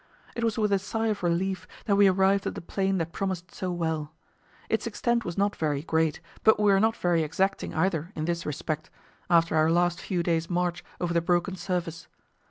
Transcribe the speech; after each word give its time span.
It 0.35 0.43
was 0.43 0.57
with 0.57 0.71
a 0.71 0.79
sigh 0.79 1.09
of 1.09 1.21
relief 1.21 1.67
that 1.85 1.95
we 1.95 2.07
arrived 2.07 2.47
at 2.47 2.55
the 2.55 2.59
plain 2.61 2.97
that 2.97 3.11
promised 3.11 3.53
so 3.53 3.71
well; 3.71 4.11
its 4.67 4.87
extent 4.87 5.23
was 5.23 5.37
not 5.37 5.55
very 5.55 5.83
great, 5.83 6.21
but 6.43 6.59
we 6.59 6.71
were 6.71 6.79
not 6.79 6.97
very 6.97 7.21
exacting 7.21 7.75
either 7.75 8.11
in 8.15 8.25
this 8.25 8.43
respect, 8.43 8.89
after 9.29 9.55
our 9.55 9.69
last 9.69 10.01
few 10.01 10.23
days' 10.23 10.49
march 10.49 10.83
over 10.99 11.13
the 11.13 11.21
broken 11.21 11.55
surface. 11.55 12.07